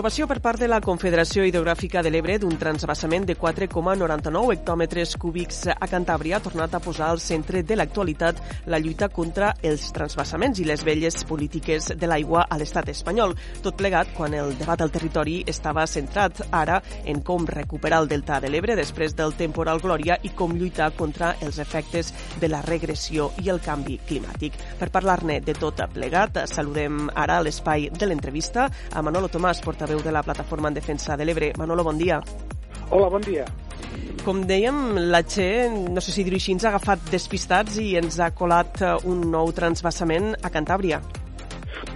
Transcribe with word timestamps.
L'aprovació 0.00 0.24
per 0.30 0.40
part 0.40 0.56
de 0.56 0.64
la 0.64 0.78
Confederació 0.80 1.42
Hidrogràfica 1.44 2.00
de 2.00 2.08
l'Ebre 2.08 2.38
d'un 2.40 2.54
transbassament 2.56 3.26
de 3.28 3.34
4,99 3.36 4.54
hectòmetres 4.54 5.10
cúbics 5.20 5.58
a 5.74 5.88
Cantàbria 5.92 6.38
ha 6.38 6.40
tornat 6.40 6.72
a 6.72 6.78
posar 6.80 7.10
al 7.12 7.18
centre 7.20 7.60
de 7.60 7.76
l'actualitat 7.76 8.40
la 8.72 8.78
lluita 8.80 9.10
contra 9.12 9.50
els 9.60 9.90
transbassaments 9.92 10.62
i 10.62 10.64
les 10.64 10.80
velles 10.88 11.18
polítiques 11.28 11.90
de 12.00 12.08
l'aigua 12.08 12.46
a 12.48 12.56
l'estat 12.56 12.88
espanyol. 12.88 13.34
Tot 13.60 13.76
plegat 13.76 14.14
quan 14.16 14.32
el 14.38 14.54
debat 14.56 14.80
al 14.80 14.94
territori 14.94 15.42
estava 15.44 15.84
centrat 15.84 16.46
ara 16.48 16.80
en 17.04 17.20
com 17.20 17.44
recuperar 17.44 18.00
el 18.00 18.08
delta 18.08 18.40
de 18.40 18.48
l'Ebre 18.48 18.78
després 18.80 19.12
del 19.20 19.36
temporal 19.36 19.84
Glòria 19.84 20.16
i 20.24 20.32
com 20.32 20.56
lluitar 20.56 20.94
contra 20.96 21.34
els 21.44 21.60
efectes 21.60 22.14
de 22.40 22.48
la 22.48 22.62
regressió 22.64 23.34
i 23.44 23.52
el 23.52 23.60
canvi 23.60 24.00
climàtic. 24.08 24.56
Per 24.80 24.88
parlar-ne 24.88 25.42
de 25.44 25.58
tot 25.60 25.84
plegat, 25.92 26.46
saludem 26.48 27.12
ara 27.12 27.42
l'espai 27.44 27.90
de 27.92 28.08
l'entrevista 28.08 28.70
a 28.96 29.04
Manolo 29.04 29.28
Tomàs, 29.28 29.60
portaveu 29.60 29.89
de 29.98 30.12
la 30.14 30.22
Plataforma 30.22 30.68
en 30.68 30.74
Defensa 30.74 31.16
de 31.16 31.24
l'Ebre. 31.24 31.50
Manolo, 31.58 31.82
bon 31.84 31.98
dia. 31.98 32.20
Hola, 32.90 33.08
bon 33.10 33.22
dia. 33.26 33.44
Com 34.24 34.44
dèiem, 34.46 34.94
la 35.10 35.24
Che, 35.26 35.66
no 35.68 36.00
sé 36.00 36.14
si 36.14 36.22
dir 36.22 36.36
així, 36.36 36.54
ens 36.54 36.64
ha 36.64 36.70
agafat 36.70 37.10
despistats 37.10 37.80
i 37.82 37.96
ens 37.98 38.20
ha 38.20 38.30
colat 38.30 38.78
eh, 38.82 38.92
un 39.10 39.24
nou 39.32 39.50
transbassament 39.56 40.36
a 40.42 40.52
Cantàbria. 40.54 41.00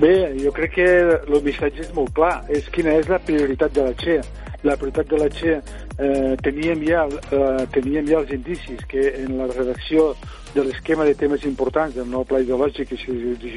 Bé, 0.01 0.35
jo 0.41 0.51
crec 0.57 0.75
que 0.75 0.89
el 1.15 1.39
missatge 1.45 1.85
és 1.87 1.93
molt 1.95 2.11
clar. 2.17 2.41
És 2.51 2.67
quina 2.75 2.97
és 2.99 3.07
la 3.13 3.21
prioritat 3.23 3.77
de 3.77 3.87
la 3.87 3.95
Che. 4.01 4.19
La 4.65 4.75
prioritat 4.81 5.11
de 5.13 5.21
la 5.21 5.31
Che 5.31 5.59
eh, 5.99 6.37
teníem, 6.43 6.83
ja, 6.87 7.05
eh, 7.09 7.67
teníem 7.73 8.07
ja 8.09 8.23
els 8.23 8.33
indicis 8.35 8.85
que 8.91 9.09
en 9.25 9.39
la 9.39 9.47
redacció 9.53 10.15
de 10.55 10.63
l'esquema 10.63 11.05
de 11.05 11.17
temes 11.19 11.43
importants 11.49 11.97
del 11.97 12.07
nou 12.07 12.23
pla 12.25 12.39
ideològic, 12.43 12.93
i 12.95 12.99
si, 13.01 13.15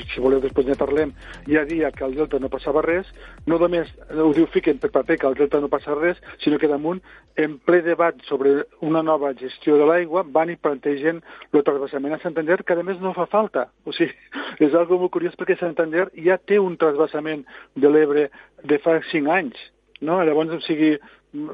si 0.10 0.22
voleu 0.22 0.42
després 0.42 0.66
ne 0.66 0.78
parlem, 0.78 1.12
ja 1.46 1.62
dia 1.70 1.92
que 1.94 2.04
al 2.06 2.16
Delta 2.18 2.40
no 2.42 2.50
passava 2.50 2.82
res, 2.82 3.06
no 3.46 3.60
només 3.62 3.92
ho 4.10 4.32
diu 4.34 4.48
fiquen 4.50 4.80
per 4.82 4.90
paper 4.96 5.20
que 5.22 5.28
al 5.30 5.38
Delta 5.38 5.62
no 5.62 5.70
passa 5.70 5.94
res, 5.98 6.18
sinó 6.42 6.58
que 6.58 6.70
damunt, 6.72 7.04
en 7.38 7.60
ple 7.62 7.84
debat 7.86 8.18
sobre 8.26 8.66
una 8.82 9.04
nova 9.06 9.30
gestió 9.38 9.78
de 9.78 9.86
l'aigua, 9.86 10.26
van 10.26 10.50
i 10.50 10.58
plantegen 10.58 11.22
el 11.54 11.64
trasbassament 11.64 12.18
a 12.18 12.22
Santander, 12.24 12.64
que 12.66 12.74
a 12.74 12.86
més 12.86 12.98
no 13.04 13.14
fa 13.14 13.28
falta. 13.30 13.68
O 13.86 13.94
sigui, 13.94 14.18
és 14.66 14.74
algo 14.74 14.98
molt 14.98 15.14
curiós 15.14 15.38
perquè 15.38 15.60
Santander 15.60 16.10
ja 16.18 16.42
té 16.42 16.58
un 16.58 16.80
trasbassament 16.82 17.46
de 17.78 17.94
l'Ebre 17.94 18.30
de 18.66 18.82
fa 18.82 18.98
cinc 19.12 19.30
anys. 19.30 19.62
No? 20.02 20.18
Llavors, 20.26 20.58
o 20.58 20.62
sigui, 20.66 20.96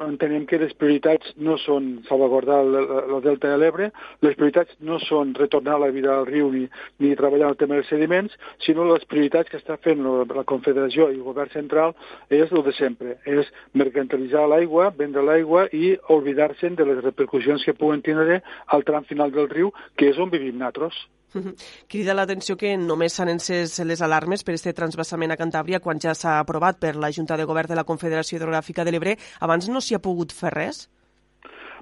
entenem 0.07 0.45
que 0.49 0.59
les 0.61 0.73
prioritats 0.79 1.33
no 1.37 1.57
són 1.61 1.89
salvaguardar 2.07 2.59
el, 2.63 2.77
el 3.03 3.21
delta 3.25 3.51
de 3.51 3.59
l'Ebre, 3.61 3.89
les 4.25 4.35
prioritats 4.39 4.75
no 4.79 4.99
són 5.03 5.33
retornar 5.37 5.79
la 5.81 5.91
vida 5.95 6.13
al 6.15 6.27
riu 6.29 6.51
ni, 6.53 6.65
ni 7.03 7.13
treballar 7.19 7.53
el 7.53 7.59
tema 7.59 7.79
dels 7.79 7.89
sediments, 7.91 8.35
sinó 8.65 8.87
les 8.89 9.05
prioritats 9.09 9.51
que 9.51 9.59
està 9.61 9.79
fent 9.83 10.03
la 10.03 10.45
Confederació 10.49 11.09
i 11.09 11.17
el 11.17 11.25
govern 11.25 11.51
central 11.53 11.95
és 12.29 12.51
el 12.51 12.63
de 12.65 12.75
sempre, 12.77 13.17
és 13.25 13.49
mercantilitzar 13.73 14.45
l'aigua, 14.49 14.91
vendre 14.97 15.25
l'aigua 15.25 15.67
i 15.71 15.95
oblidar-se 16.13 16.73
de 16.77 16.85
les 16.87 17.03
repercussions 17.03 17.65
que 17.65 17.75
puguen 17.77 18.01
tindre 18.05 18.41
al 18.67 18.85
tram 18.87 19.03
final 19.09 19.31
del 19.31 19.49
riu, 19.49 19.73
que 19.97 20.09
és 20.11 20.19
on 20.19 20.31
vivim 20.31 20.57
nosaltres. 20.57 20.95
Crida 21.91 22.15
l'atenció 22.15 22.57
que 22.59 22.75
només 22.77 23.15
s'han 23.17 23.33
encès 23.33 23.79
les 23.87 24.01
alarmes 24.05 24.43
per 24.43 24.55
aquest 24.55 24.75
transbassament 24.77 25.33
a 25.33 25.39
Cantàbria 25.39 25.81
quan 25.83 26.01
ja 26.01 26.15
s'ha 26.17 26.39
aprovat 26.39 26.79
per 26.79 26.95
la 26.95 27.11
Junta 27.11 27.37
de 27.37 27.47
Govern 27.49 27.71
de 27.71 27.79
la 27.79 27.87
Confederació 27.87 28.37
Hidrogràfica 28.37 28.85
de 28.85 28.93
l'Ebre. 28.93 29.17
Abans 29.41 29.69
no 29.69 29.81
s'hi 29.81 29.97
ha 29.97 30.03
pogut 30.03 30.33
fer 30.33 30.53
res? 30.53 30.87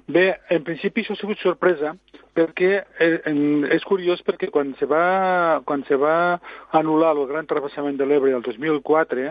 Bé, 0.08 0.32
en 0.50 0.64
principi 0.66 1.02
això 1.02 1.14
ha 1.14 1.20
sigut 1.20 1.38
sorpresa, 1.38 1.92
perquè 2.34 2.70
eh, 2.98 3.18
és 3.76 3.84
curiós 3.86 4.22
perquè 4.26 4.48
quan 4.50 4.72
se 4.80 4.88
va, 4.90 5.60
quan 5.68 5.84
se 5.86 5.98
va 6.00 6.40
anul·lar 6.74 7.12
el 7.14 7.28
gran 7.30 7.46
transbassament 7.46 8.00
de 8.00 8.08
l'Ebre 8.08 8.32
el 8.34 8.42
2004, 8.42 9.28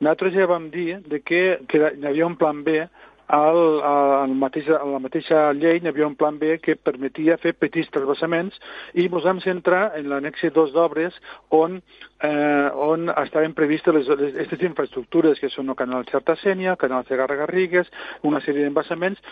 nosaltres 0.00 0.34
ja 0.34 0.48
vam 0.48 0.70
dir 0.72 1.02
de 1.04 1.20
que, 1.20 1.42
que 1.68 1.82
hi 1.92 2.06
havia 2.08 2.30
un 2.30 2.38
plan 2.40 2.62
B 2.64 2.86
al, 3.26 3.58
al 3.82 4.34
mateix, 4.36 4.66
la 4.68 5.00
mateixa 5.00 5.52
llei 5.56 5.80
hi 5.80 5.88
havia 5.88 6.06
un 6.06 6.16
plan 6.18 6.36
B 6.38 6.58
que 6.60 6.76
permetia 6.76 7.38
fer 7.40 7.54
petits 7.56 7.88
trasbassaments 7.94 8.58
i 8.94 9.06
ens 9.06 9.24
vam 9.24 9.40
centrar 9.40 9.92
en 9.98 10.10
l'annexe 10.10 10.50
2 10.52 10.74
d'obres 10.74 11.16
on, 11.50 11.80
eh, 12.20 12.68
on 12.74 13.08
estaven 13.14 13.54
previstes 13.56 13.94
les, 13.94 14.08
les, 14.08 14.34
aquestes 14.34 14.66
infraestructures 14.68 15.40
que 15.40 15.48
són 15.48 15.72
el 15.72 15.78
canal 15.78 16.04
Xerta-Sènia, 16.10 16.74
el 16.74 16.82
canal 16.82 17.06
Segarra-Garrigues, 17.08 17.88
una 18.22 18.42
sèrie 18.44 18.66
d'embassaments 18.66 19.22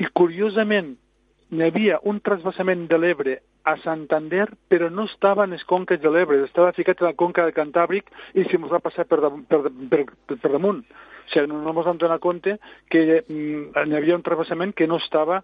i 0.00 0.08
curiosament 0.12 0.96
hi 1.52 1.62
havia 1.66 1.98
un 2.08 2.18
trasbassament 2.24 2.86
de 2.88 2.98
l'Ebre 2.98 3.38
a 3.68 3.76
Santander, 3.82 4.48
però 4.72 4.88
no 4.90 5.04
estava 5.04 5.44
en 5.44 5.52
les 5.52 5.64
conques 5.68 6.00
de 6.00 6.10
l'Ebre, 6.10 6.40
estava 6.42 6.72
ficat 6.72 7.02
a 7.02 7.10
la 7.10 7.14
conca 7.14 7.44
del 7.44 7.54
Cantàbric 7.54 8.08
i 8.34 8.46
s'hi 8.48 8.58
va 8.64 8.80
passar 8.80 9.04
per, 9.06 9.20
per, 9.20 9.60
per, 9.68 10.04
per, 10.26 10.38
per 10.40 10.50
damunt. 10.50 10.82
O 11.22 11.32
sigui, 11.32 11.48
no, 11.48 11.60
ens 11.72 11.86
vam 11.86 11.98
donar 12.00 12.18
compte 12.22 12.58
que 12.90 13.02
mm, 13.22 13.72
hi 13.86 13.96
havia 13.98 14.18
un 14.18 14.24
travessament 14.26 14.74
que 14.76 14.88
no 14.90 14.98
estava, 15.02 15.42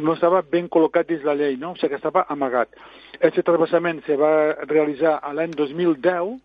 no 0.00 0.16
estava 0.16 0.42
ben 0.42 0.68
col·locat 0.72 1.08
dins 1.08 1.24
la 1.26 1.36
llei, 1.38 1.56
no? 1.56 1.72
o 1.72 1.80
sigui, 1.80 1.94
que 1.94 2.00
estava 2.00 2.26
amagat. 2.32 2.74
Aquest 3.20 3.46
travessament 3.46 4.02
se 4.06 4.18
va 4.20 4.32
realitzar 4.66 5.18
l'any 5.36 5.56
2010 5.58 6.36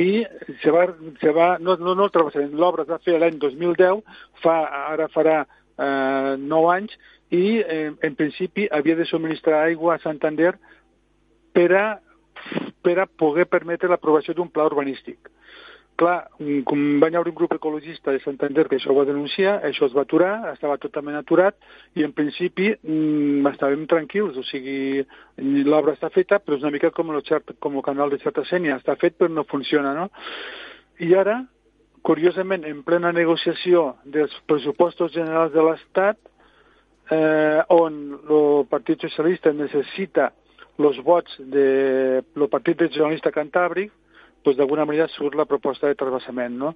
i 0.00 0.10
se 0.62 0.70
va, 0.72 0.86
se 1.20 1.32
va 1.36 1.54
no, 1.58 1.76
no, 1.76 1.94
no 1.94 2.06
el 2.06 2.12
travessament, 2.14 2.52
l'obra 2.56 2.86
es 2.86 2.92
va 2.92 3.00
fer 3.04 3.18
l'any 3.18 3.40
2010, 3.42 4.04
fa, 4.42 4.60
ara 4.94 5.08
farà 5.12 5.40
eh, 5.44 6.36
9 6.38 6.70
anys, 6.76 6.94
i 7.30 7.60
eh, 7.62 7.90
en 8.02 8.14
principi 8.18 8.66
havia 8.70 8.96
de 8.98 9.06
subministrar 9.06 9.64
aigua 9.64 9.94
a 9.94 10.02
Santander 10.02 10.56
per 11.54 11.68
a, 11.78 11.84
per 12.82 12.96
a 12.98 13.06
poder 13.06 13.46
permetre 13.46 13.90
l'aprovació 13.90 14.34
d'un 14.34 14.50
pla 14.50 14.66
urbanístic. 14.66 15.30
Clar, 16.00 16.30
com 16.64 16.82
va 17.02 17.10
haver 17.10 17.28
un 17.28 17.36
grup 17.36 17.52
ecologista 17.52 18.12
de 18.14 18.22
Santander 18.24 18.64
que 18.70 18.78
això 18.78 18.88
ho 18.92 18.96
va 18.96 19.04
denunciar, 19.04 19.58
això 19.68 19.84
es 19.84 19.92
va 19.92 20.06
aturar, 20.06 20.32
estava 20.54 20.78
totalment 20.80 21.18
aturat 21.18 21.58
i 22.00 22.06
en 22.06 22.14
principi 22.16 22.70
mmm, 22.72 23.44
estàvem 23.50 23.82
tranquils, 23.90 24.38
o 24.40 24.44
sigui, 24.48 25.04
l'obra 25.68 25.92
està 25.98 26.08
feta, 26.14 26.38
però 26.40 26.56
és 26.56 26.64
una 26.64 26.72
mica 26.72 26.92
com 26.96 27.12
el, 27.12 27.20
xert, 27.28 27.52
com 27.60 27.76
el 27.76 27.84
canal 27.84 28.08
de 28.14 28.20
Sènia, 28.48 28.78
està 28.80 28.96
fet 28.96 29.18
però 29.18 29.28
no 29.28 29.44
funciona, 29.44 29.92
no? 29.92 30.08
I 31.04 31.12
ara, 31.20 31.42
curiosament, 32.02 32.64
en 32.64 32.80
plena 32.82 33.12
negociació 33.12 33.96
dels 34.04 34.32
pressupostos 34.48 35.12
generals 35.12 35.52
de 35.52 35.68
l'Estat, 35.68 36.18
eh, 37.10 37.60
on 37.76 38.02
el 38.16 38.66
Partit 38.72 39.04
Socialista 39.04 39.52
necessita 39.52 40.30
els 40.80 41.00
vots 41.04 41.36
del 41.38 42.22
de, 42.32 42.48
Partit 42.48 42.80
Regionalista 42.80 43.32
Cantàbric, 43.34 43.92
doncs 44.44 44.58
d'alguna 44.58 44.86
manera 44.88 45.08
surt 45.12 45.36
la 45.38 45.48
proposta 45.48 45.88
de 45.88 45.98
trasbassament. 45.98 46.56
No? 46.58 46.74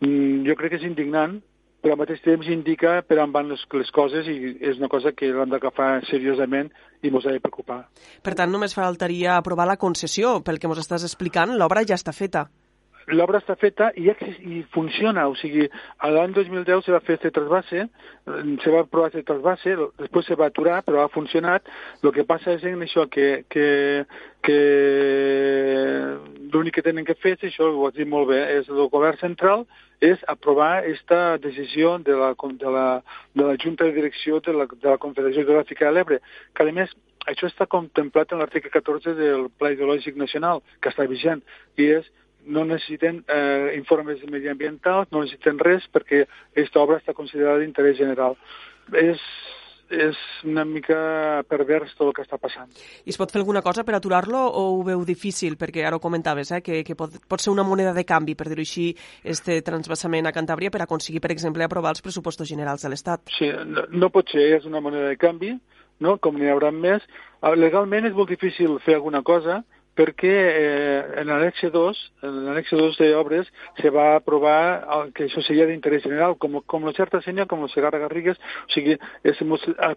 Mm, 0.00 0.44
jo 0.48 0.56
crec 0.58 0.74
que 0.74 0.80
és 0.80 0.88
indignant, 0.88 1.38
però 1.82 1.94
al 1.94 2.00
mateix 2.00 2.22
temps 2.24 2.48
indica 2.50 2.98
per 3.06 3.20
on 3.22 3.32
van 3.34 3.50
les, 3.52 3.62
les 3.78 3.90
coses 3.94 4.26
i 4.26 4.56
és 4.60 4.80
una 4.80 4.90
cosa 4.92 5.12
que 5.14 5.30
l'hem 5.30 5.52
d'agafar 5.52 6.02
seriosament 6.10 6.72
i 7.02 7.12
ens 7.12 7.26
ha 7.26 7.34
de 7.34 7.42
preocupar. 7.44 7.84
Per 8.22 8.34
tant, 8.34 8.50
només 8.50 8.74
faltaria 8.74 9.36
aprovar 9.36 9.68
la 9.68 9.78
concessió. 9.80 10.40
Pel 10.42 10.58
que 10.58 10.70
ens 10.70 10.82
estàs 10.82 11.06
explicant, 11.06 11.54
l'obra 11.56 11.86
ja 11.86 11.98
està 12.00 12.16
feta 12.16 12.48
l'obra 13.14 13.38
està 13.38 13.54
feta 13.58 13.90
i, 13.94 14.08
i 14.10 14.62
funciona, 14.74 15.26
o 15.30 15.36
sigui, 15.38 15.68
l'any 16.02 16.34
2010 16.34 16.86
se 16.86 16.94
va 16.94 17.00
fer 17.06 17.16
aquest 17.18 17.36
trasbasse, 17.36 17.86
se 18.62 18.74
va 18.74 18.84
provar 18.90 19.10
aquest 19.12 19.28
trasbasse, 19.28 19.76
després 20.02 20.26
se 20.26 20.38
va 20.38 20.48
aturar, 20.50 20.80
però 20.86 21.04
ha 21.04 21.12
funcionat. 21.14 21.68
El 22.02 22.12
que 22.16 22.26
passa 22.26 22.56
és 22.56 22.66
en 22.66 22.82
això 22.82 23.06
que, 23.10 23.44
que, 23.52 23.68
que 24.42 24.60
l'únic 26.52 26.78
que 26.78 26.86
tenen 26.86 27.06
que 27.06 27.18
fer, 27.20 27.36
és 27.36 27.48
això 27.52 27.70
ho 27.70 27.86
has 27.86 27.94
dit 27.96 28.08
molt 28.10 28.30
bé, 28.32 28.42
és 28.58 28.70
el 28.72 28.88
govern 28.90 29.18
central 29.22 29.66
és 30.04 30.20
aprovar 30.28 30.82
aquesta 30.82 31.38
decisió 31.40 31.96
de 32.04 32.12
la, 32.12 32.34
de 32.36 32.70
la, 32.72 32.86
de 33.32 33.44
la 33.46 33.56
Junta 33.56 33.86
de 33.86 33.94
Direcció 33.96 34.42
de 34.44 34.52
la, 34.52 34.66
de 34.68 34.90
la 34.90 34.98
Confederació 35.00 35.46
Geogràfica 35.46 35.86
de 35.86 35.94
l'Ebre, 35.94 36.18
que 36.52 36.66
a 36.66 36.74
més 36.74 36.92
això 37.26 37.48
està 37.48 37.66
contemplat 37.66 38.32
en 38.32 38.42
l'article 38.42 38.70
14 38.70 39.16
del 39.18 39.48
Pla 39.58 39.72
Ideològic 39.72 40.18
Nacional, 40.20 40.62
que 40.80 40.92
està 40.92 41.08
vigent, 41.08 41.42
i 41.80 41.88
és 41.96 42.10
no 42.46 42.64
necessiten 42.64 43.24
eh, 43.28 43.74
informes 43.76 44.22
mediambientals, 44.30 45.10
no 45.12 45.24
necessiten 45.24 45.58
res 45.62 45.86
perquè 45.92 46.24
aquesta 46.26 46.82
obra 46.82 47.00
està 47.00 47.14
considerada 47.14 47.60
d'interès 47.62 47.98
general. 47.98 48.36
És, 48.94 49.22
és 49.90 50.18
una 50.46 50.64
mica 50.66 51.42
pervers 51.50 51.94
tot 51.98 52.08
el 52.08 52.14
que 52.14 52.24
està 52.24 52.38
passant. 52.42 52.70
I 53.04 53.12
es 53.14 53.18
pot 53.18 53.32
fer 53.34 53.42
alguna 53.42 53.62
cosa 53.66 53.84
per 53.86 53.96
aturar-lo 53.98 54.40
o 54.46 54.64
ho 54.76 54.82
veu 54.86 55.04
difícil? 55.06 55.58
Perquè 55.58 55.84
ara 55.86 55.98
ho 55.98 56.02
comentaves, 56.02 56.52
eh, 56.54 56.62
que, 56.62 56.82
que 56.86 56.98
pot, 56.98 57.18
pot 57.28 57.42
ser 57.42 57.52
una 57.54 57.66
moneda 57.66 57.94
de 57.96 58.06
canvi, 58.06 58.36
per 58.38 58.48
dir-ho 58.50 58.66
així, 58.66 58.92
este 59.24 59.60
transvasament 59.66 60.30
a 60.30 60.34
Cantàbria 60.36 60.72
per 60.74 60.84
aconseguir, 60.86 61.22
per 61.24 61.34
exemple, 61.34 61.66
aprovar 61.66 61.94
els 61.96 62.04
pressupostos 62.04 62.48
generals 62.48 62.86
de 62.86 62.92
l'Estat. 62.92 63.26
Sí, 63.38 63.50
no, 63.66 63.88
no 63.90 64.12
pot 64.14 64.30
ser, 64.34 64.52
és 64.60 64.68
una 64.70 64.82
moneda 64.82 65.10
de 65.10 65.18
canvi, 65.20 65.56
no? 66.00 66.18
com 66.22 66.38
n'hi 66.38 66.50
haurà 66.52 66.70
més. 66.74 67.02
Ah, 67.40 67.54
legalment 67.54 68.06
és 68.06 68.14
molt 68.14 68.30
difícil 68.30 68.78
fer 68.84 68.96
alguna 68.98 69.22
cosa, 69.26 69.62
perquè 69.96 70.32
eh, 70.32 71.20
en 71.22 71.30
l'annexe 71.30 71.70
2, 71.74 72.02
en 72.28 72.40
l'annexe 72.46 72.78
2 72.78 72.98
d'obres, 73.00 73.50
se 73.80 73.92
va 73.94 74.14
aprovar 74.16 74.58
el, 74.96 75.12
que 75.16 75.26
això 75.26 75.42
seria 75.44 75.68
d'interès 75.68 76.04
general, 76.06 76.36
com, 76.42 76.60
com 76.66 76.86
la 76.86 76.94
Xerta 76.96 77.22
Senya, 77.24 77.48
com 77.50 77.64
la 77.64 77.72
Segarra 77.72 78.02
Garrigues, 78.04 78.40
o 78.66 78.74
sigui, 78.74 78.98
és, 79.24 79.40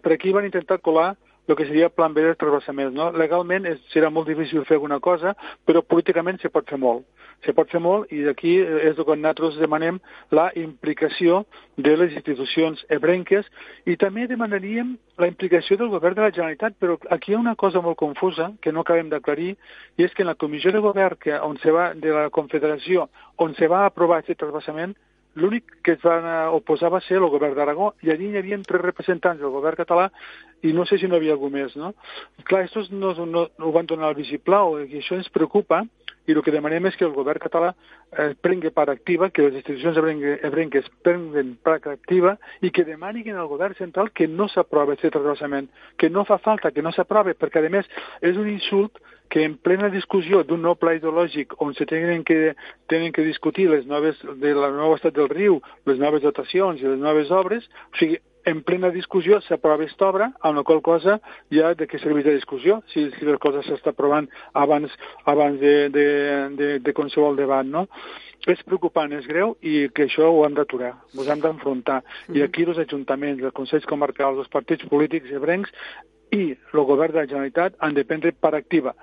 per 0.02 0.16
aquí 0.16 0.32
van 0.36 0.48
intentar 0.48 0.80
colar 0.80 1.12
el 1.50 1.58
que 1.58 1.66
seria 1.68 1.90
plan 1.92 2.14
B 2.14 2.24
de 2.24 2.34
trasbassaments. 2.40 2.94
No? 2.96 3.10
Legalment 3.12 3.66
és, 3.68 3.80
serà 3.94 4.10
molt 4.10 4.30
difícil 4.30 4.64
fer 4.68 4.78
alguna 4.78 5.00
cosa, 5.00 5.34
però 5.66 5.82
políticament 5.82 6.40
se 6.40 6.52
pot 6.52 6.68
fer 6.70 6.78
molt 6.80 7.06
se 7.44 7.54
pot 7.56 7.70
fer 7.72 7.80
molt 7.80 8.10
i 8.12 8.22
d'aquí 8.26 8.56
és 8.60 8.98
quan 9.00 9.20
nosaltres 9.22 9.58
demanem 9.60 9.98
la 10.36 10.50
implicació 10.60 11.44
de 11.80 11.94
les 11.96 12.12
institucions 12.18 12.82
ebrenques 12.92 13.48
i 13.88 13.96
també 14.00 14.26
demanaríem 14.28 14.96
la 15.20 15.28
implicació 15.30 15.78
del 15.80 15.92
govern 15.92 16.18
de 16.18 16.26
la 16.26 16.32
Generalitat, 16.34 16.76
però 16.80 16.98
aquí 17.10 17.32
hi 17.32 17.38
ha 17.38 17.40
una 17.40 17.56
cosa 17.56 17.80
molt 17.84 17.98
confusa 18.00 18.50
que 18.60 18.72
no 18.72 18.84
acabem 18.84 19.08
d'aclarir 19.12 19.54
i 19.96 20.04
és 20.04 20.14
que 20.14 20.24
en 20.24 20.32
la 20.32 20.36
comissió 20.36 20.72
de 20.72 20.84
govern 20.84 21.16
que, 21.20 21.36
on 21.40 21.56
se 21.64 21.72
va, 21.72 21.92
de 21.94 22.12
la 22.12 22.28
Confederació 22.30 23.08
on 23.38 23.56
se 23.56 23.68
va 23.68 23.86
aprovar 23.86 24.20
aquest 24.20 24.40
trasbassament 24.40 24.96
l'únic 25.34 25.64
que 25.84 25.94
es 25.96 26.04
va 26.04 26.50
oposar 26.56 26.90
va 26.90 27.00
ser 27.06 27.18
el 27.20 27.28
govern 27.30 27.54
d'Aragó 27.54 27.92
i 28.02 28.10
allí 28.10 28.30
hi 28.30 28.40
havia 28.40 28.58
tres 28.66 28.82
representants 28.82 29.40
del 29.40 29.52
govern 29.54 29.78
català 29.78 30.08
i 30.62 30.72
no 30.76 30.84
sé 30.86 30.98
si 30.98 31.08
no 31.08 31.16
hi 31.16 31.20
havia 31.20 31.36
algú 31.36 31.50
més, 31.50 31.76
no? 31.76 31.94
Clar, 32.44 32.64
estos 32.66 32.90
no, 32.90 33.14
no, 33.14 33.46
no 33.46 33.68
ho 33.68 33.72
van 33.72 33.86
donar 33.86 34.10
al 34.10 34.18
vistiplau 34.18 34.80
i 34.82 35.00
això 35.00 35.16
ens 35.16 35.30
preocupa 35.32 35.84
i 36.26 36.34
el 36.34 36.42
que 36.44 36.52
demanem 36.54 36.86
és 36.90 36.96
que 36.98 37.06
el 37.06 37.14
govern 37.16 37.42
català 37.42 37.70
eh, 37.72 38.32
prengui 38.42 38.72
part 38.74 38.92
activa, 38.92 39.30
que 39.30 39.46
les 39.46 39.60
institucions 39.60 39.98
ebrenques 40.50 40.90
prenguen 41.04 41.54
part 41.64 41.88
activa 41.90 42.36
i 42.60 42.70
que 42.70 42.84
demanin 42.84 43.36
al 43.36 43.48
govern 43.50 43.76
central 43.78 44.12
que 44.12 44.28
no 44.28 44.48
s'aprova 44.48 44.94
aquest 44.96 45.14
trasbassament, 45.16 45.70
que 45.96 46.10
no 46.10 46.26
fa 46.28 46.38
falta, 46.38 46.70
que 46.70 46.84
no 46.84 46.92
s'aprove, 46.92 47.34
perquè 47.38 47.64
a 47.64 47.72
més 47.72 47.88
és 48.20 48.36
un 48.36 48.48
insult 48.50 49.00
que 49.30 49.44
en 49.46 49.54
plena 49.62 49.88
discussió 49.88 50.42
d'un 50.42 50.60
nou 50.66 50.74
pla 50.74 50.96
ideològic 50.98 51.54
on 51.62 51.70
se 51.78 51.86
tenen 51.86 52.24
que, 52.26 52.56
tenen 52.90 53.14
que 53.14 53.22
discutir 53.22 53.68
les 53.70 53.86
noves, 53.86 54.18
de 54.42 54.54
la 54.58 54.72
nova 54.74 54.98
estat 54.98 55.14
del 55.14 55.30
riu, 55.30 55.60
les 55.86 56.02
noves 56.02 56.24
dotacions 56.26 56.82
i 56.82 56.88
les 56.88 56.98
noves 56.98 57.30
obres, 57.30 57.70
o 57.94 58.00
sigui, 58.02 58.18
en 58.44 58.62
plena 58.62 58.90
discussió 58.94 59.40
s'aprova 59.44 59.76
aquesta 59.80 60.08
obra, 60.08 60.30
amb 60.40 60.58
la 60.58 60.64
qual 60.64 60.80
cosa 60.82 61.18
ja 61.52 61.74
de 61.74 61.86
què 61.88 62.00
serveix 62.00 62.26
la 62.26 62.36
discussió, 62.38 62.80
si, 62.92 63.08
si 63.16 63.28
la 63.28 63.38
cosa 63.42 63.62
s'està 63.66 63.92
aprovant 63.92 64.28
abans, 64.52 64.92
abans 65.30 65.60
de, 65.60 65.74
de, 65.92 66.06
de, 66.56 66.68
de 66.84 66.94
qualsevol 66.96 67.36
debat, 67.36 67.66
no? 67.66 67.86
És 68.48 68.62
preocupant, 68.64 69.12
és 69.12 69.26
greu 69.28 69.52
i 69.60 69.90
que 69.92 70.06
això 70.08 70.30
ho 70.32 70.44
hem 70.46 70.54
d'aturar, 70.56 70.94
ho 71.12 71.26
hem 71.26 71.40
d'enfrontar. 71.40 72.00
Mm 72.00 72.06
-hmm. 72.06 72.38
I 72.38 72.42
aquí 72.42 72.64
els 72.64 72.78
ajuntaments, 72.78 73.42
els 73.42 73.52
consells 73.52 73.86
comarcals, 73.86 74.38
els 74.38 74.48
partits 74.48 74.88
polítics 74.88 75.30
ebrencs 75.30 75.70
i 76.32 76.56
el 76.72 76.84
govern 76.84 77.12
de 77.12 77.18
la 77.18 77.26
Generalitat 77.26 77.74
han 77.78 77.94
de 77.94 78.04
prendre 78.04 78.32
part 78.32 78.54
activa. 78.54 78.94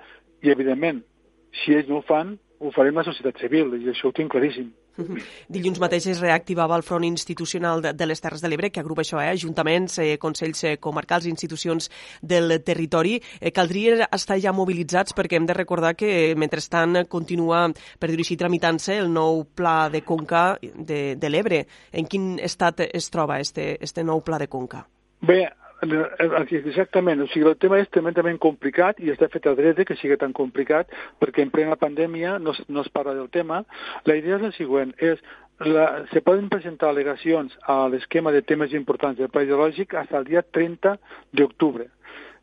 I, 0.42 0.50
evidentment, 0.50 1.04
si 1.52 1.74
ells 1.74 1.88
no 1.88 1.98
ho 1.98 2.02
fan, 2.02 2.38
ho 2.58 2.70
farem 2.70 2.94
la 2.94 3.04
societat 3.04 3.38
civil, 3.38 3.74
i 3.74 3.88
això 3.88 4.08
ho 4.08 4.12
tinc 4.12 4.32
claríssim. 4.32 4.72
Dilluns 5.54 5.80
mateix 5.82 6.06
es 6.12 6.20
reactivava 6.22 6.76
el 6.76 6.84
front 6.86 7.06
institucional 7.06 7.82
de, 7.82 7.92
de 7.94 8.08
les 8.08 8.22
Terres 8.22 8.42
de 8.42 8.50
l'Ebre, 8.50 8.70
que 8.70 8.82
agrupa 8.82 9.04
això, 9.04 9.20
eh? 9.22 9.30
ajuntaments, 9.34 9.98
eh, 10.02 10.16
consells 10.20 10.64
eh, 10.64 10.76
comarcals, 10.82 11.28
institucions 11.30 11.90
del 12.22 12.58
territori. 12.64 13.18
Eh, 13.40 13.52
caldria 13.54 14.08
estar 14.12 14.38
ja 14.42 14.54
mobilitzats 14.56 15.16
perquè 15.16 15.38
hem 15.38 15.46
de 15.48 15.56
recordar 15.56 15.94
que 15.98 16.10
eh, 16.32 16.34
mentrestant 16.38 17.04
continua, 17.08 17.66
per 17.98 18.10
dir-ho 18.10 18.24
així, 18.24 18.38
tramitant-se 18.40 18.98
el 18.98 19.12
nou 19.12 19.44
pla 19.54 19.88
de 19.92 20.02
conca 20.06 20.44
de, 20.60 21.16
de 21.18 21.30
l'Ebre. 21.30 21.64
En 21.92 22.08
quin 22.10 22.36
estat 22.42 22.84
es 22.88 23.10
troba 23.14 23.40
este, 23.40 23.76
este 23.84 24.04
nou 24.04 24.22
pla 24.24 24.40
de 24.40 24.48
conca? 24.50 24.84
Bé, 25.20 25.42
Exactament, 25.80 27.20
o 27.22 27.28
sigui, 27.30 27.46
el 27.46 27.58
tema 27.62 27.78
és 27.78 27.90
tremendament 27.94 28.38
complicat 28.42 28.98
i 28.98 29.12
està 29.12 29.28
fet 29.30 29.46
a 29.46 29.54
dret 29.58 29.78
que 29.86 29.96
sigui 30.00 30.16
tan 30.18 30.32
complicat 30.34 30.90
perquè 31.22 31.44
en 31.44 31.52
plena 31.54 31.78
pandèmia 31.78 32.38
no, 32.42 32.54
no 32.68 32.82
es 32.82 32.90
parla 32.90 33.14
del 33.14 33.28
tema. 33.30 33.62
La 34.04 34.16
idea 34.18 34.40
és 34.40 34.42
la 34.42 34.50
següent, 34.56 34.94
és 34.98 35.22
la, 35.62 36.04
se 36.12 36.22
poden 36.22 36.48
presentar 36.50 36.90
al·legacions 36.90 37.54
a 37.66 37.86
l'esquema 37.92 38.34
de 38.34 38.42
temes 38.42 38.74
importants 38.74 39.18
del 39.18 39.30
pla 39.30 39.44
ideològic 39.46 39.94
fins 39.94 40.14
al 40.14 40.26
dia 40.26 40.42
30 40.42 40.96
d'octubre. 41.38 41.88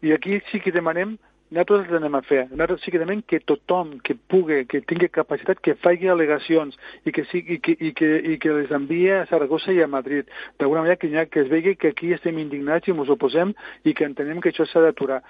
I 0.02 0.16
aquí 0.16 0.40
sí 0.52 0.60
que 0.64 0.72
demanem 0.76 1.18
nosaltres 1.52 1.86
les 1.88 1.98
anem 2.00 2.16
a 2.18 2.22
fer. 2.26 2.46
Nosaltres 2.52 2.82
sí 2.82 2.92
que 2.92 3.00
demanem 3.02 3.22
que 3.22 3.40
tothom 3.40 4.00
que 4.06 4.16
pugui, 4.16 4.64
que 4.66 4.82
tingui 4.82 5.10
capacitat, 5.14 5.62
que 5.62 5.76
faci 5.78 6.10
al·legacions 6.10 6.78
i 7.06 7.14
que, 7.14 7.26
sigui, 7.30 7.60
i 7.60 7.62
que, 7.62 7.76
i 7.78 7.92
que, 7.94 8.10
i 8.34 8.38
que 8.42 8.56
les 8.56 8.72
envie 8.74 9.12
a 9.20 9.28
Saragossa 9.30 9.74
i 9.76 9.84
a 9.84 9.88
Madrid. 9.88 10.32
D'alguna 10.60 10.82
manera 10.86 10.98
que, 10.98 11.12
ha, 11.18 11.28
que 11.30 11.44
es 11.46 11.52
vegi 11.52 11.76
que 11.76 11.94
aquí 11.94 12.14
estem 12.14 12.40
indignats 12.42 12.90
i 12.90 12.96
ens 12.96 13.14
oposem 13.14 13.54
i 13.84 13.94
que 13.94 14.08
entenem 14.10 14.42
que 14.42 14.54
això 14.54 14.66
s'ha 14.66 14.84
d'aturar. 14.86 15.22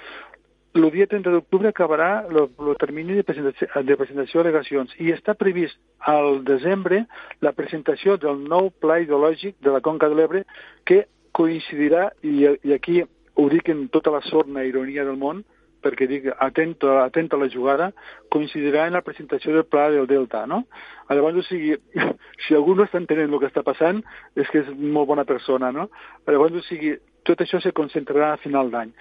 El 0.75 0.89
dia 0.91 1.07
30 1.07 1.31
d'octubre 1.31 1.69
acabarà 1.71 2.25
el 2.27 2.75
termini 2.79 3.15
de 3.15 3.23
presentació, 3.23 3.67
de 3.87 3.95
presentació 3.95 4.41
d'al·legacions 4.41 4.95
i 4.99 5.13
està 5.13 5.31
previst 5.39 5.79
al 5.99 6.41
desembre 6.43 7.05
la 7.39 7.53
presentació 7.55 8.17
del 8.19 8.41
nou 8.43 8.73
pla 8.83 8.97
ideològic 8.99 9.55
de 9.63 9.71
la 9.71 9.79
Conca 9.79 10.09
de 10.11 10.19
l'Ebre 10.19 10.43
que 10.83 11.05
coincidirà, 11.31 12.09
i, 12.23 12.43
i 12.63 12.75
aquí 12.75 13.01
ho 13.03 13.45
dic 13.51 13.71
en 13.71 13.87
tota 13.91 14.11
la 14.11 14.21
sorna 14.27 14.63
ironia 14.67 15.03
del 15.07 15.15
món, 15.19 15.45
perquè 15.85 16.09
dic 16.09 16.27
atento, 16.33 16.97
atento 17.03 17.37
a 17.37 17.43
la 17.45 17.49
jugada, 17.53 17.91
coincidirà 18.33 18.87
en 18.89 18.97
la 18.97 19.05
presentació 19.05 19.53
del 19.53 19.67
pla 19.69 19.91
del 19.93 20.09
Delta, 20.09 20.45
no? 20.49 20.65
Llavors, 21.09 21.43
o 21.43 21.45
sigui, 21.45 21.75
si 22.47 22.57
algú 22.57 22.73
no 22.75 22.87
està 22.87 22.97
entenent 23.01 23.29
el 23.29 23.41
que 23.41 23.51
està 23.51 23.61
passant, 23.65 24.01
és 24.35 24.49
que 24.49 24.65
és 24.65 24.71
molt 24.75 25.11
bona 25.13 25.27
persona, 25.29 25.69
no? 25.75 25.91
Llavors, 26.25 26.57
o 26.57 26.65
sigui, 26.65 26.95
tot 27.25 27.41
això 27.41 27.59
se 27.61 27.73
concentrarà 27.73 28.33
a 28.33 28.41
final 28.41 28.69
d'any. 28.71 28.91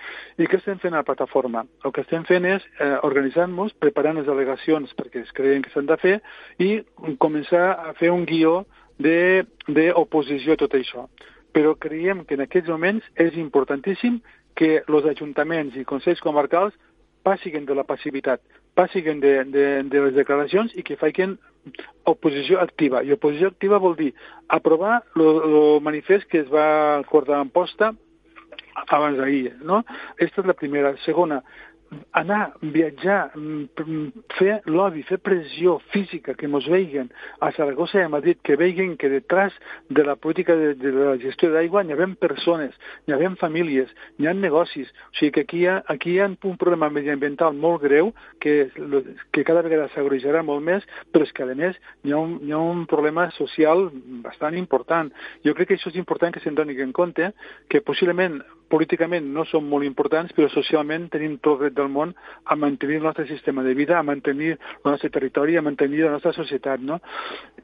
I 0.40 0.48
què 0.48 0.58
estem 0.58 0.80
fent 0.82 0.94
a 0.94 1.02
la 1.02 1.06
plataforma? 1.06 1.64
El 1.84 1.92
que 1.92 2.04
estem 2.04 2.24
fent 2.28 2.46
és 2.48 2.64
eh, 2.80 2.96
organitzant-nos, 3.06 3.76
preparant 3.84 4.16
les 4.18 4.28
delegacions 4.28 4.94
perquè 4.96 5.22
es 5.26 5.34
creien 5.36 5.62
que 5.64 5.72
s'han 5.74 5.90
de 5.90 5.98
fer 6.00 6.14
i 6.64 6.70
començar 7.20 7.66
a 7.90 7.92
fer 8.00 8.10
un 8.14 8.24
guió 8.28 8.62
d'oposició 8.96 10.56
a 10.56 10.62
tot 10.64 10.76
això. 10.78 11.06
Però 11.54 11.76
creiem 11.78 12.24
que 12.24 12.38
en 12.38 12.46
aquests 12.46 12.72
moments 12.72 13.04
és 13.20 13.36
importantíssim 13.38 14.22
que 14.58 14.82
els 14.84 15.08
ajuntaments 15.10 15.76
i 15.76 15.86
consells 15.88 16.22
comarcals 16.24 16.74
passin 17.24 17.64
de 17.64 17.74
la 17.74 17.86
passivitat, 17.88 18.40
passin 18.76 19.20
de, 19.20 19.34
de, 19.48 19.66
de 19.88 20.06
les 20.06 20.14
declaracions 20.14 20.74
i 20.76 20.84
que 20.84 20.98
facin 21.00 21.38
oposició 22.04 22.60
activa. 22.60 23.02
I 23.02 23.14
oposició 23.16 23.48
activa 23.48 23.80
vol 23.80 23.96
dir 23.96 24.12
aprovar 24.52 25.02
el 25.16 25.80
manifest 25.82 26.28
que 26.28 26.42
es 26.44 26.50
va 26.52 26.98
acordar 26.98 27.40
en 27.40 27.52
posta 27.54 27.94
abans 28.86 29.16
d'ahir, 29.18 29.54
no? 29.62 29.82
Aquesta 30.16 30.42
és 30.42 30.50
la 30.50 30.58
primera. 30.58 30.92
Segona, 31.04 31.40
anar, 32.12 32.54
viatjar, 32.60 33.30
mm, 33.34 34.24
fer 34.38 34.60
lobby, 34.66 35.02
fer 35.02 35.18
pressió 35.18 35.78
física, 35.92 36.34
que 36.34 36.46
ens 36.46 36.68
vegin 36.68 37.10
a 37.40 37.50
Saragossa 37.52 37.98
i 37.98 38.04
a 38.04 38.08
Madrid, 38.08 38.38
que 38.42 38.56
vegin 38.56 38.96
que 38.96 39.08
detrás 39.08 39.52
de 39.88 40.04
la 40.04 40.16
política 40.16 40.56
de, 40.56 40.74
de 40.74 40.92
la 40.92 41.16
gestió 41.18 41.50
d'aigua 41.52 41.84
hi 41.84 41.92
ha 41.92 42.08
persones, 42.20 42.74
hi 43.06 43.12
ha 43.12 43.34
famílies, 43.36 43.90
hi 44.18 44.26
ha 44.26 44.34
negocis. 44.34 44.88
O 45.12 45.16
sigui 45.18 45.32
que 45.32 45.40
aquí 45.40 45.62
hi 45.62 45.66
ha, 45.66 45.82
aquí 45.88 46.14
hi 46.14 46.20
ha 46.20 46.26
un 46.28 46.56
problema 46.56 46.90
mediambiental 46.90 47.54
molt 47.54 47.82
greu 47.82 48.12
que, 48.40 48.70
que 49.32 49.44
cada 49.44 49.62
vegada 49.62 49.88
s'agreujarà 49.94 50.42
molt 50.42 50.62
més, 50.64 50.84
però 51.12 51.24
és 51.24 51.32
que, 51.32 51.42
a 51.42 51.54
més, 51.54 51.76
hi 52.04 52.12
ha, 52.12 52.18
un, 52.18 52.38
hi 52.42 52.52
ha 52.52 52.58
un 52.58 52.84
problema 52.90 53.30
social 53.38 53.88
bastant 54.24 54.56
important. 54.58 55.12
Jo 55.44 55.54
crec 55.54 55.72
que 55.72 55.78
això 55.78 55.92
és 55.92 56.00
important 56.00 56.34
que 56.34 56.42
se'n 56.44 56.54
doni 56.54 56.76
en 56.80 56.92
compte, 56.92 57.32
que 57.68 57.80
possiblement 57.80 58.40
políticament 58.70 59.26
no 59.34 59.44
són 59.48 59.66
molt 59.68 59.86
importants, 59.86 60.32
però 60.34 60.48
socialment 60.52 61.08
tenim 61.12 61.36
tot 61.38 61.58
el 61.58 61.66
dret 61.66 61.76
del 61.78 61.90
món 61.92 62.14
a 62.44 62.56
mantenir 62.56 62.98
el 63.00 63.06
nostre 63.08 63.26
sistema 63.28 63.62
de 63.62 63.74
vida, 63.74 63.98
a 63.98 64.02
mantenir 64.06 64.54
el 64.54 64.90
nostre 64.90 65.10
territori, 65.10 65.56
a 65.56 65.62
mantenir 65.62 66.04
la 66.04 66.14
nostra 66.16 66.32
societat. 66.32 66.80
No? 66.80 67.00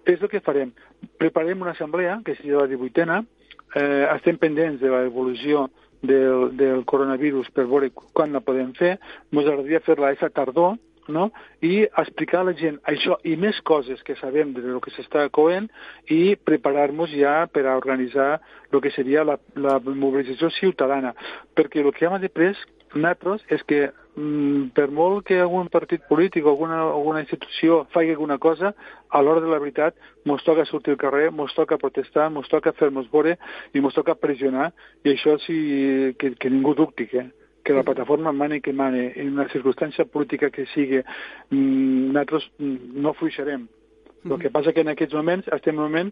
És 0.05 0.21
el 0.21 0.29
que 0.29 0.43
farem. 0.45 0.73
Preparem 1.19 1.63
una 1.63 1.75
assemblea, 1.77 2.21
que 2.25 2.37
serà 2.39 2.65
la 2.65 2.71
18a, 2.71 3.23
eh, 3.75 4.07
estem 4.17 4.39
pendents 4.39 4.81
de 4.81 4.91
l'evolució 4.93 5.69
del, 6.03 6.51
del 6.57 6.85
coronavirus 6.85 7.51
per 7.55 7.67
veure 7.69 7.91
quan 7.93 8.33
la 8.33 8.45
podem 8.45 8.73
fer. 8.79 8.97
Ens 9.33 9.45
agradaria 9.47 9.83
fer-la 9.85 10.13
aquesta 10.13 10.33
tardor, 10.35 10.79
no? 11.09 11.31
i 11.61 11.85
explicar 11.85 12.41
a 12.41 12.49
la 12.51 12.57
gent 12.59 12.81
això 12.89 13.19
i 13.25 13.37
més 13.37 13.61
coses 13.67 14.03
que 14.07 14.17
sabem 14.21 14.53
de 14.57 14.65
lo 14.67 14.81
que 14.81 14.93
s'està 14.95 15.29
coent 15.31 15.69
i 16.09 16.37
preparar-nos 16.37 17.13
ja 17.15 17.47
per 17.53 17.67
a 17.67 17.77
organitzar 17.77 18.41
el 18.71 18.81
que 18.81 18.93
seria 18.95 19.25
la, 19.25 19.39
la 19.57 19.79
mobilització 19.81 20.51
ciutadana. 20.61 21.15
Perquè 21.57 21.83
el 21.83 21.93
que 21.93 22.07
hem 22.07 22.21
de 22.23 22.31
pres 22.33 22.59
nosaltres 22.95 23.43
és 23.49 23.63
que 23.67 23.81
mm, 24.17 24.71
per 24.75 24.89
molt 24.91 25.25
que 25.27 25.39
algun 25.41 25.69
partit 25.71 26.03
polític 26.09 26.45
o 26.45 26.51
alguna, 26.51 26.81
alguna 26.91 27.21
institució 27.21 27.85
faci 27.95 28.11
alguna 28.11 28.39
cosa, 28.39 28.75
a 29.11 29.23
l'hora 29.23 29.41
de 29.41 29.51
la 29.51 29.59
veritat 29.59 29.95
ens 30.25 30.45
toca 30.45 30.65
sortir 30.67 30.95
al 30.95 30.99
carrer, 30.99 31.31
ens 31.31 31.55
toca 31.55 31.79
protestar, 31.79 32.31
ens 32.31 32.49
toca 32.49 32.73
fer-nos 32.73 33.11
veure 33.13 33.37
i 33.73 33.79
ens 33.79 33.95
toca 33.95 34.15
pressionar, 34.15 34.73
i 35.05 35.15
això 35.15 35.39
sí 35.47 36.15
que, 36.19 36.35
que 36.35 36.51
ningú 36.51 36.75
dubti, 36.75 37.07
que, 37.07 37.29
que 37.65 37.77
la 37.77 37.85
plataforma 37.85 38.33
mane 38.33 38.61
que 38.61 38.73
mane 38.73 39.13
en 39.17 39.33
una 39.35 39.49
circumstància 39.53 40.05
política 40.05 40.51
que 40.51 40.67
sigui, 40.75 41.03
mm, 41.51 42.13
nosaltres 42.13 42.51
mm, 42.59 42.77
no 43.03 43.15
fluixarem. 43.15 43.69
El 44.25 44.39
que 44.39 44.51
passa 44.53 44.73
que 44.73 44.83
en 44.85 44.93
aquests 44.93 45.17
moments 45.17 45.49
estem 45.49 45.75
en 45.75 45.81
un 45.81 45.87
moment 45.89 46.11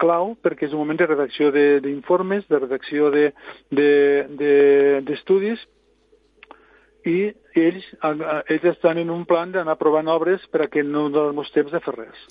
clau 0.00 0.34
perquè 0.42 0.66
és 0.66 0.74
un 0.74 0.82
moment 0.82 0.98
de 0.98 1.06
redacció 1.06 1.52
d'informes, 1.52 2.42
de, 2.48 2.54
de 2.54 2.58
redacció 2.64 3.10
d'estudis 3.14 3.70
de, 3.70 5.00
de, 5.06 5.56
i 7.06 7.30
ells, 7.54 7.86
ells 8.02 8.64
estan 8.72 8.98
en 8.98 9.10
un 9.14 9.24
plan 9.28 9.52
d'anar 9.54 9.76
provant 9.78 10.08
obres 10.10 10.44
per 10.50 10.64
a 10.64 10.68
que 10.72 10.82
no 10.82 11.06
donem 11.14 11.44
temps 11.54 11.72
de 11.72 11.80
fer 11.84 11.94
res. 11.94 12.24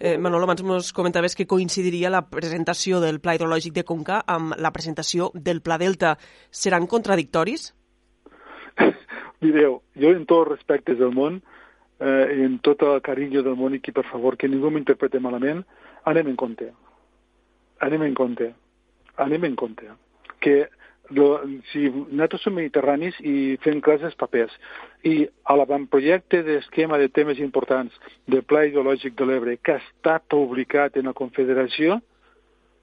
Eh, 0.00 0.16
Manolo, 0.18 0.48
abans 0.48 0.64
ens 0.64 0.92
comentaves 0.96 1.36
que 1.36 1.46
coincidiria 1.46 2.10
la 2.10 2.24
presentació 2.30 3.00
del 3.04 3.20
Pla 3.20 3.36
Hidrològic 3.36 3.76
de 3.76 3.84
Conca 3.84 4.22
amb 4.26 4.56
la 4.56 4.72
presentació 4.72 5.30
del 5.34 5.60
Pla 5.60 5.78
Delta. 5.78 6.16
Seran 6.50 6.88
contradictoris? 6.88 7.72
Mireu, 9.44 9.82
jo 10.00 10.14
en 10.16 10.24
tots 10.24 10.46
els 10.46 10.52
respectes 10.56 10.98
del 10.98 11.12
món, 11.12 11.42
eh, 12.00 12.26
en 12.46 12.58
tot 12.64 12.82
el 12.88 13.02
carinyo 13.04 13.44
del 13.44 13.58
món 13.60 13.76
i 13.76 13.82
que, 13.84 13.92
per 13.92 14.06
favor, 14.08 14.38
que 14.38 14.48
ningú 14.48 14.72
m'interprete 14.72 15.20
malament, 15.20 15.64
anem 16.08 16.32
en 16.32 16.38
compte. 16.40 16.72
Anem 17.84 18.08
en 18.08 18.14
compte. 18.14 18.52
Anem 19.20 19.44
en 19.44 19.56
compte. 19.58 19.90
Que 20.40 20.70
si 21.72 21.88
nosaltres 21.90 22.42
som 22.44 22.54
mediterranis 22.56 23.18
i 23.20 23.56
fem 23.64 23.80
classes 23.84 24.14
papers 24.18 24.52
i 25.08 25.26
a 25.44 25.56
l'avantprojecte 25.58 26.42
d'esquema 26.46 26.98
de 26.98 27.08
temes 27.08 27.38
importants 27.38 27.94
del 28.26 28.44
Pla 28.44 28.64
Ideològic 28.68 29.16
de 29.18 29.28
l'Ebre 29.28 29.58
que 29.58 29.78
està 29.80 30.18
publicat 30.20 30.96
en 30.96 31.10
la 31.10 31.16
Confederació, 31.16 32.00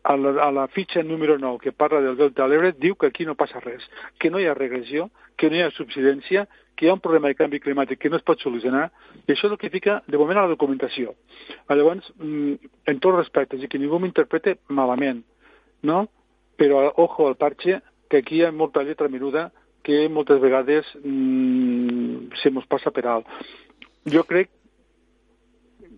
a 0.03 0.15
la, 0.15 0.31
a 0.43 0.51
la 0.51 0.67
fitxa 0.71 1.03
número 1.03 1.37
9 1.37 1.59
que 1.59 1.71
parla 1.71 2.01
del 2.01 2.17
Delta 2.17 2.43
de 2.43 2.49
l'Ebre 2.49 2.71
diu 2.77 2.95
que 2.95 3.07
aquí 3.07 3.25
no 3.25 3.35
passa 3.35 3.59
res, 3.59 3.83
que 4.17 4.31
no 4.31 4.39
hi 4.39 4.47
ha 4.47 4.55
regressió, 4.57 5.09
que 5.37 5.49
no 5.49 5.57
hi 5.57 5.63
ha 5.63 5.71
subsidència, 5.75 6.45
que 6.75 6.85
hi 6.85 6.89
ha 6.89 6.95
un 6.95 7.03
problema 7.03 7.27
de 7.27 7.35
canvi 7.35 7.59
climàtic 7.59 7.99
que 7.99 8.09
no 8.09 8.17
es 8.19 8.23
pot 8.23 8.39
solucionar, 8.39 8.89
i 9.25 9.33
això 9.33 9.49
és 9.49 9.51
el 9.51 9.59
que 9.59 9.71
fica 9.73 9.99
de 10.07 10.17
moment 10.17 10.39
a 10.39 10.45
la 10.47 10.53
documentació. 10.53 11.15
Llavors, 11.67 12.07
mm, 12.17 12.71
en 12.87 12.99
tots 12.99 13.17
respectes, 13.17 13.61
i 13.61 13.67
que 13.67 13.79
ningú 13.79 13.99
m'interprete 13.99 14.57
malament, 14.69 15.23
no? 15.83 16.07
Però, 16.59 16.91
ojo 16.95 17.27
al 17.27 17.35
parche, 17.35 17.81
que 18.09 18.23
aquí 18.23 18.39
hi 18.39 18.45
ha 18.45 18.51
molta 18.51 18.83
lletra 18.83 19.09
menuda 19.09 19.49
que 19.85 20.07
moltes 20.09 20.41
vegades 20.41 20.89
mmm, 21.03 22.33
se 22.41 22.51
mos 22.51 22.67
passa 22.67 22.91
per 22.91 23.05
alt. 23.07 23.29
Jo 24.09 24.25
crec, 24.27 24.49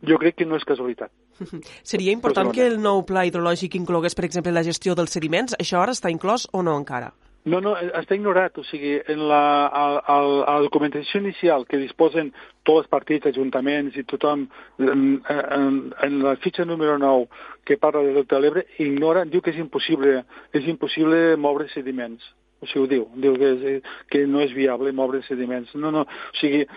jo 0.08 0.20
crec 0.22 0.38
que 0.38 0.46
no 0.46 0.60
és 0.60 0.68
casualitat. 0.68 1.12
Seria 1.92 2.14
important 2.14 2.52
que 2.54 2.68
el 2.68 2.78
nou 2.82 3.06
pla 3.08 3.26
hidrològic 3.26 3.80
inclogués, 3.80 4.16
per 4.18 4.28
exemple, 4.28 4.54
la 4.54 4.66
gestió 4.68 4.96
dels 4.98 5.14
sediments. 5.18 5.58
Això 5.60 5.82
ara 5.82 5.96
està 5.98 6.12
inclòs 6.14 6.48
o 6.54 6.62
no 6.66 6.78
encara? 6.78 7.12
No, 7.44 7.58
no, 7.58 7.74
està 7.98 8.14
ignorat. 8.14 8.58
O 8.62 8.64
sigui, 8.68 8.98
en 9.10 9.24
la, 9.30 9.42
a, 9.66 9.86
a, 9.98 10.18
a 10.18 10.56
la 10.58 10.66
documentació 10.66 11.22
inicial 11.24 11.66
que 11.70 11.80
disposen 11.82 12.30
tots 12.68 12.84
els 12.84 12.92
partits, 12.92 13.32
ajuntaments 13.32 13.98
i 13.98 14.04
tothom, 14.06 14.46
en, 14.78 15.08
en, 15.26 15.80
en 16.06 16.20
la 16.22 16.36
fitxa 16.44 16.68
número 16.70 17.00
9 17.02 17.26
que 17.66 17.80
parla 17.82 18.04
del 18.06 18.22
Delta 18.22 18.38
de 18.38 18.42
l'Ebre, 18.46 18.66
ignora, 18.84 19.26
diu 19.26 19.42
que 19.42 19.54
és 19.54 19.60
impossible, 19.62 20.22
és 20.54 20.70
impossible 20.70 21.36
moure 21.42 21.68
sediments. 21.74 22.30
O 22.62 22.70
sigui, 22.70 22.84
ho 22.84 22.90
diu, 22.90 23.06
diu 23.24 23.38
que, 23.42 23.52
és, 23.58 23.94
que 24.14 24.26
no 24.30 24.42
és 24.46 24.54
viable 24.54 24.94
moure 24.94 25.24
sediments. 25.26 25.74
No, 25.82 25.90
no, 25.94 26.06
o 26.06 26.38
sigui, 26.38 26.68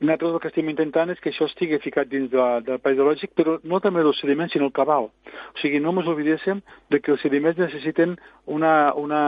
nosaltres 0.00 0.32
el 0.34 0.40
que 0.40 0.50
estem 0.52 0.68
intentant 0.68 1.10
és 1.12 1.20
que 1.22 1.30
això 1.32 1.46
estigui 1.48 1.78
ficat 1.80 2.08
dins 2.10 2.28
de, 2.32 2.46
del 2.66 2.98
lògic, 3.00 3.32
però 3.38 3.56
no 3.64 3.80
també 3.80 4.02
els 4.04 4.20
sediments, 4.20 4.52
sinó 4.52 4.68
el 4.68 4.74
cabal. 4.76 5.08
O 5.08 5.60
sigui, 5.62 5.80
no 5.80 5.94
ens 5.96 6.10
oblidéssim 6.12 6.60
de 6.92 7.00
que 7.00 7.14
els 7.14 7.22
sediments 7.24 7.58
necessiten 7.58 8.16
una, 8.44 8.92
una, 8.94 9.22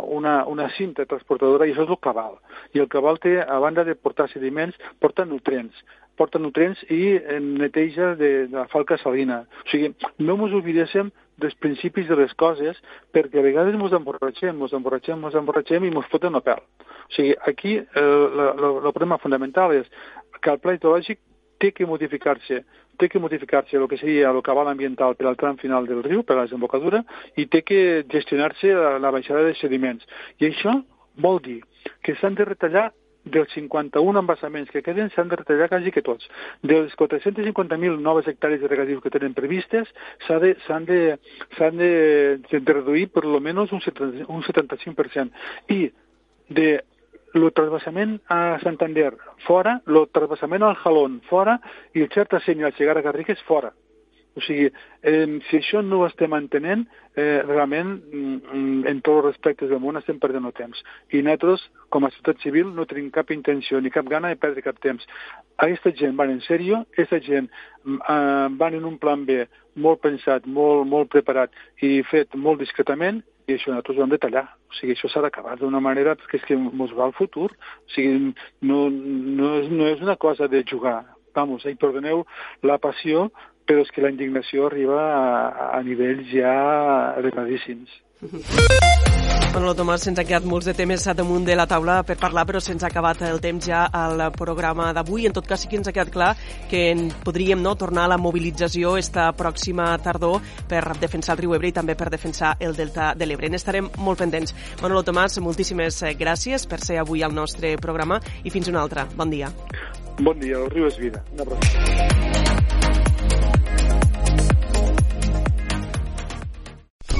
una, 0.00 0.36
una 0.46 0.70
cinta 0.78 1.04
transportadora 1.04 1.66
i 1.66 1.74
això 1.74 1.84
és 1.84 1.92
el 1.92 2.00
cabal. 2.00 2.40
I 2.72 2.80
el 2.80 2.88
cabal 2.88 3.20
té, 3.20 3.36
a 3.42 3.58
banda 3.60 3.84
de 3.84 3.96
portar 3.96 4.30
sediments, 4.32 4.80
porta 4.98 5.28
nutrients 5.28 5.84
porta 6.18 6.38
nutrients 6.38 6.80
i 6.92 7.18
neteja 7.40 8.14
de, 8.18 8.46
de 8.48 8.56
la 8.56 8.68
falca 8.72 8.98
salina. 9.02 9.42
O 9.64 9.68
sigui, 9.72 9.92
no 10.18 10.38
ens 10.38 10.56
oblidéssim 10.60 11.10
dels 11.42 11.56
principis 11.58 12.06
de 12.08 12.18
les 12.18 12.32
coses 12.38 12.78
perquè 13.14 13.40
a 13.40 13.46
vegades 13.46 13.74
ens 13.74 13.98
emborratxem, 13.98 14.54
ens 14.54 14.76
emborratxem, 14.78 15.24
ens 15.26 15.38
emborratxem 15.40 15.84
i 15.84 15.92
ens 15.92 16.10
foten 16.12 16.38
a 16.38 16.42
pèl. 16.44 16.62
O 17.08 17.12
sigui, 17.16 17.34
aquí 17.50 17.76
eh, 17.80 18.04
el 18.04 18.92
problema 18.92 19.20
fonamental 19.22 19.74
és 19.74 19.90
que 20.40 20.54
el 20.54 20.62
pla 20.62 20.76
hidrològic 20.76 21.20
té 21.62 21.70
que 21.72 21.86
modificar-se 21.86 22.64
té 22.98 23.08
que 23.08 23.18
modificar-se 23.18 23.76
el 23.76 23.88
que 23.90 23.98
seria 23.98 24.30
el 24.30 24.42
cabal 24.46 24.68
ambiental 24.70 25.16
per 25.18 25.26
al 25.26 25.38
tram 25.38 25.56
final 25.58 25.86
del 25.86 26.02
riu, 26.04 26.22
per 26.22 26.36
a 26.36 26.38
la 26.38 26.46
desembocadura, 26.46 27.02
i 27.36 27.46
té 27.50 27.64
que 27.66 28.04
gestionar-se 28.10 28.70
la, 28.70 28.98
la 29.02 29.10
baixada 29.14 29.42
de 29.46 29.54
sediments. 29.58 30.06
I 30.38 30.50
això 30.50 30.76
vol 31.18 31.40
dir 31.42 31.60
que 32.06 32.14
s'han 32.20 32.38
de 32.38 32.46
retallar 32.46 32.92
dels 33.24 33.50
51 33.52 34.20
embassaments 34.20 34.70
que 34.70 34.82
queden 34.82 35.10
s'han 35.10 35.28
de 35.28 35.36
retallar 35.40 35.68
quasi 35.68 35.90
que 35.90 36.02
tots. 36.02 36.28
Dels 36.62 36.94
450.000 37.00 38.00
noves 38.00 38.28
hectàrees 38.28 38.60
de 38.60 38.68
regadius 38.68 39.02
que 39.02 39.12
tenen 39.12 39.34
previstes, 39.34 39.88
s'han 40.26 40.86
de, 40.86 41.18
de, 41.58 41.92
de, 42.50 42.60
de 42.60 42.72
reduir 42.72 43.08
per 43.12 43.24
almenys 43.24 43.72
un, 43.72 43.80
un 44.28 44.42
75%. 44.42 45.30
I 45.68 45.90
de 46.48 46.82
el 47.34 47.50
trasbassament 47.52 48.20
a 48.30 48.60
Santander 48.62 49.12
fora, 49.46 49.80
el 49.88 50.04
trasbassament 50.14 50.62
al 50.62 50.76
Jalón 50.84 51.20
fora 51.28 51.58
i 51.92 52.04
el 52.04 52.12
Xerta 52.12 52.38
i 52.46 52.60
el 52.62 52.76
Segarra 52.76 53.02
Garrigues 53.02 53.42
fora. 53.48 53.72
O 54.34 54.42
sigui, 54.42 54.66
eh, 55.02 55.40
si 55.48 55.58
això 55.60 55.82
no 55.84 56.00
ho 56.00 56.06
estem 56.08 56.32
entenent, 56.34 56.86
eh, 57.14 57.42
realment, 57.46 57.92
mm, 58.10 58.86
en 58.90 59.00
tots 59.00 59.20
els 59.20 59.26
respectes 59.26 59.70
del 59.70 59.80
món 59.80 59.96
estem 59.96 60.18
perdent 60.18 60.44
el 60.44 60.52
temps. 60.52 60.82
I 61.12 61.22
nosaltres, 61.22 61.68
com 61.88 62.04
a 62.04 62.10
ciutat 62.10 62.40
civil, 62.42 62.74
no 62.74 62.86
tenim 62.86 63.10
cap 63.10 63.30
intenció 63.30 63.80
ni 63.80 63.90
cap 63.90 64.08
gana 64.10 64.28
de 64.28 64.36
perdre 64.36 64.62
cap 64.62 64.80
temps. 64.80 65.06
Aquesta 65.56 65.92
gent 65.94 66.16
van 66.16 66.30
en 66.30 66.40
sèrio, 66.40 66.84
aquesta 66.92 67.20
gent 67.20 67.48
mm, 67.84 68.00
eh, 68.08 68.48
van 68.58 68.74
en 68.74 68.84
un 68.84 68.98
plan 68.98 69.24
B 69.24 69.46
molt 69.76 70.00
pensat, 70.00 70.46
molt, 70.46 70.86
molt 70.86 71.10
preparat 71.10 71.50
i 71.82 72.02
fet 72.10 72.34
molt 72.34 72.58
discretament 72.58 73.22
i 73.46 73.54
això 73.54 73.70
nosaltres 73.70 73.98
ho 73.98 74.04
hem 74.04 74.12
de 74.14 74.20
tallar. 74.22 74.44
O 74.70 74.76
sigui, 74.78 74.94
això 74.94 75.10
s'ha 75.10 75.22
d'acabar 75.24 75.58
d'una 75.60 75.80
manera 75.84 76.16
perquè 76.16 76.40
és 76.40 76.46
que 76.48 76.56
ens 76.56 76.94
va 76.96 77.08
al 77.08 77.16
futur. 77.16 77.50
O 77.52 77.90
sigui, 77.94 78.32
no, 78.62 78.86
no, 78.90 79.50
és, 79.60 79.68
no 79.70 79.88
és 79.90 80.00
una 80.04 80.16
cosa 80.16 80.48
de 80.48 80.64
jugar. 80.64 81.02
Vamos, 81.34 81.66
eh, 81.66 81.74
perdoneu 81.76 82.24
la 82.62 82.78
passió, 82.78 83.28
però 83.66 83.84
és 83.84 83.92
que 83.94 84.04
la 84.04 84.12
indignació 84.12 84.68
arriba 84.68 85.00
a, 85.00 85.70
a 85.78 85.82
nivells 85.82 86.28
ja 86.32 86.54
elevadíssims. 87.20 88.00
Manolo 89.54 89.76
Tomàs, 89.78 90.02
se'ns 90.02 90.18
han 90.18 90.26
quedat 90.26 90.46
molts 90.50 90.66
de 90.66 90.72
temes 90.74 91.04
damunt 91.14 91.44
de 91.46 91.54
la 91.54 91.68
taula 91.70 92.00
per 92.02 92.16
parlar, 92.18 92.42
però 92.48 92.58
se'ns 92.58 92.82
ha 92.82 92.88
acabat 92.88 93.20
el 93.28 93.38
temps 93.38 93.68
ja 93.70 93.84
al 93.86 94.18
programa 94.34 94.88
d'avui. 94.96 95.28
En 95.28 95.36
tot 95.36 95.46
cas, 95.46 95.62
sí 95.62 95.70
que 95.70 95.78
ens 95.78 95.86
ha 95.86 95.94
quedat 95.94 96.10
clar 96.10 96.32
que 96.70 96.88
en 96.90 97.04
podríem 97.22 97.62
no, 97.62 97.76
tornar 97.78 98.08
a 98.08 98.12
la 98.16 98.18
mobilització 98.18 98.96
esta 98.98 99.28
pròxima 99.38 99.92
tardor 100.02 100.42
per 100.66 100.82
defensar 100.98 101.36
el 101.36 101.44
riu 101.44 101.54
Ebre 101.54 101.70
i 101.70 101.76
també 101.78 101.94
per 101.94 102.10
defensar 102.10 102.56
el 102.58 102.74
delta 102.74 103.12
de 103.14 103.30
l'Ebre. 103.30 103.52
N'estarem 103.54 103.92
molt 104.02 104.24
pendents. 104.24 104.56
Manolo 104.82 105.06
Tomàs, 105.06 105.38
moltíssimes 105.38 106.02
gràcies 106.18 106.66
per 106.66 106.82
ser 106.82 106.98
avui 106.98 107.22
al 107.22 107.38
nostre 107.38 107.76
programa 107.78 108.18
i 108.42 108.50
fins 108.50 108.74
una 108.74 108.82
altra. 108.82 109.06
Bon 109.14 109.30
dia. 109.30 109.54
Bon 110.18 110.34
dia, 110.34 110.58
el 110.58 110.70
riu 110.74 110.90
és 110.90 110.98
vida. 110.98 111.22
Una 111.30 111.46
abraçada. 111.46 112.23